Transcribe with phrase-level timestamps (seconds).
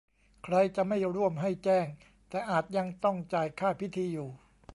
[0.43, 1.87] ใครจะไม่ร่วมให้แจ้ง
[2.29, 4.29] แต่อาจยังต้องจ่ายค่าพิธีอยู่